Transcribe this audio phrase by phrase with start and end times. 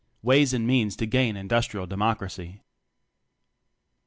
[0.23, 2.63] Ways and Means To Gain Industrial Democracy.